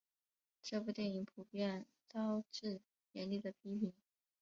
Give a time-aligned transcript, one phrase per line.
[0.63, 3.93] 这部电影普遍招致严厉的批评。